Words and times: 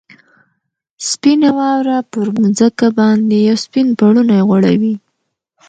سپینه 1.09 1.49
واوره 1.57 1.97
پر 2.11 2.27
مځکه 2.41 2.87
باندې 2.97 3.37
یو 3.47 3.57
سپین 3.65 3.87
پړونی 3.99 4.39
غوړوي. 4.47 4.95